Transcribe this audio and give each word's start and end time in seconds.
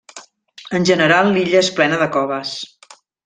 En 0.79 0.87
general 0.91 1.29
l'illa 1.35 1.61
és 1.65 1.71
plena 1.81 2.01
de 2.05 2.09
coves. 2.17 2.55